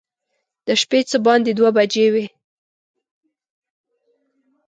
[0.67, 2.25] د شپې څه باندې دوه بجې وې.